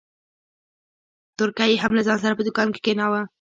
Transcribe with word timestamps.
تورکى 1.37 1.65
يې 1.69 1.75
هم 1.83 1.91
له 1.97 2.01
ځان 2.07 2.17
سره 2.23 2.37
په 2.37 2.43
دوکان 2.47 2.67
کښې 2.73 2.81
کښېناوه. 2.83 3.21